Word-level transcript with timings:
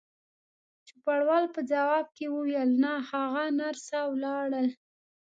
چوپړوال 0.87 1.45
په 1.55 1.59
ځواب 1.71 2.05
کې 2.17 2.25
وویل: 2.35 2.69
نه، 2.83 2.93
هغه 3.09 3.43
نرسه 3.59 3.97
ولاړل. 4.11 4.67